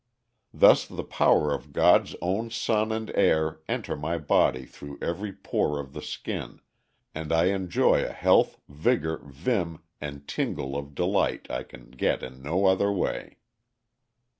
[0.51, 5.79] Thus the power of God's own sun and air enter my body through every pore
[5.79, 6.59] of the skin,
[7.13, 12.41] and I enjoy a health, vigor, vim, and tingle of delight I can get in
[12.41, 13.37] no other way.